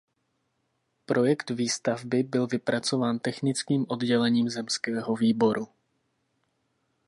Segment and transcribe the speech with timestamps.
[1.05, 5.67] Projekt výstavby byl vypracován technickým oddělením Zemského výboru.